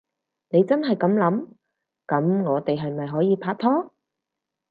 [0.49, 1.49] 你真係噉諗？
[2.07, 3.93] 噉我哋係咪可以拍拖？